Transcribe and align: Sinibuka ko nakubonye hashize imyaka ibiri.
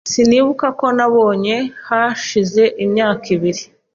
Sinibuka 0.11 0.67
ko 0.79 0.85
nakubonye 0.97 1.55
hashize 1.87 2.63
imyaka 2.85 3.25
ibiri. 3.35 3.63